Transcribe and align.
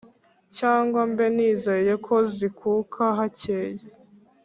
Cyangwa 0.57 1.01
mbe 1.11 1.25
nizeye 1.35 1.93
Ko 2.05 2.15
zikuka 2.35 3.03
hakeye? 3.17 3.83